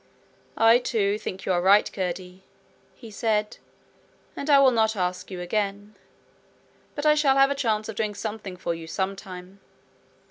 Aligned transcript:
'I 0.57 0.79
too 0.79 1.19
think 1.19 1.45
you 1.45 1.51
are 1.51 1.61
right, 1.61 1.93
Curdie,' 1.93 2.41
he 2.95 3.11
said, 3.11 3.57
'and 4.35 4.49
I 4.49 4.57
will 4.57 4.71
not 4.71 4.95
ask 4.95 5.29
you 5.29 5.41
again. 5.41 5.93
But 6.95 7.05
I 7.05 7.13
shall 7.13 7.37
have 7.37 7.51
a 7.51 7.53
chance 7.53 7.87
of 7.87 7.97
doing 7.97 8.15
something 8.15 8.57
for 8.57 8.73
you 8.73 8.87
some 8.87 9.15
time.' 9.15 9.59